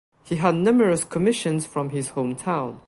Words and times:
He 0.23 0.37
had 0.37 0.55
numerous 0.55 1.03
commissions 1.03 1.67
from 1.67 1.91
his 1.91 2.13
hometown. 2.13 2.79